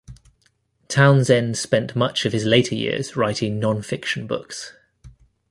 Townsend 0.87 1.59
spent 1.59 1.95
much 1.95 2.25
of 2.25 2.33
his 2.33 2.43
later 2.43 2.73
years 2.73 3.15
writing 3.15 3.59
non-fiction 3.59 4.25
books. 4.25 4.73